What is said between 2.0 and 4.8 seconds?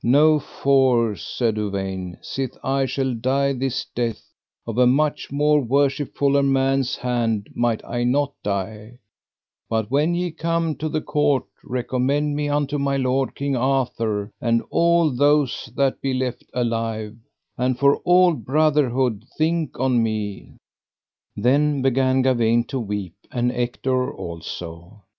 sith I shall die this death, of